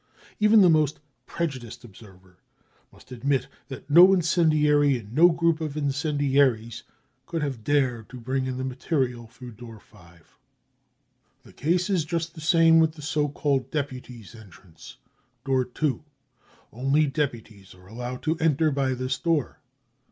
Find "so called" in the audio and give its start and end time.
13.03-13.69